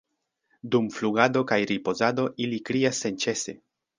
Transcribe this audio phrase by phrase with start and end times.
[0.75, 3.59] Dum flugado kaj ripozado ili krias senĉese.